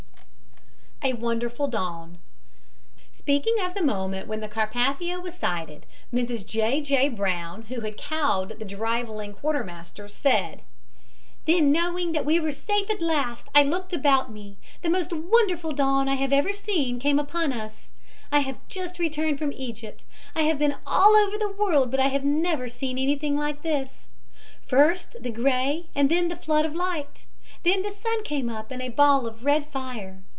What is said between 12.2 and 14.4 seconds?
we were safe at last, I looked about